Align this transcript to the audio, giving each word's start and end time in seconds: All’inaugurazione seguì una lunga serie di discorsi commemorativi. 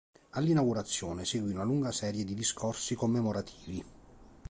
All’inaugurazione 0.31 1.25
seguì 1.25 1.51
una 1.51 1.61
lunga 1.61 1.91
serie 1.91 2.25
di 2.25 2.33
discorsi 2.33 2.95
commemorativi. 2.95 3.85